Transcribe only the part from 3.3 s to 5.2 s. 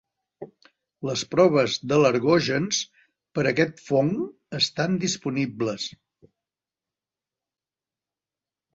per aquest fong estan